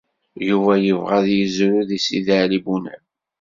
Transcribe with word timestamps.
Yuba 0.47 0.73
yebɣa 0.85 1.13
ad 1.19 1.27
yezrew 1.37 1.79
deg 1.89 2.01
Sidi 2.05 2.35
Ɛli 2.43 2.59
Bunab. 2.65 3.03